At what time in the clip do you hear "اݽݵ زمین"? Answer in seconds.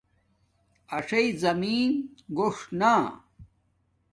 0.97-1.91